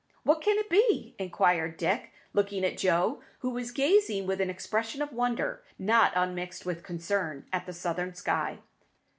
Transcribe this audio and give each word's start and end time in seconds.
"What 0.23 0.41
can 0.41 0.57
it 0.57 0.67
be?" 0.67 1.15
inquired 1.19 1.77
Dick, 1.77 2.11
looking 2.33 2.65
at 2.65 2.75
Joe, 2.75 3.21
who 3.41 3.51
was 3.51 3.69
gazing 3.69 4.25
with 4.25 4.41
an 4.41 4.49
expression 4.49 4.99
of 4.99 5.13
wonder, 5.13 5.61
not 5.77 6.11
unmixed 6.15 6.65
with 6.65 6.81
concern, 6.81 7.45
at 7.53 7.67
the 7.67 7.73
southern 7.73 8.15
sky. 8.15 8.57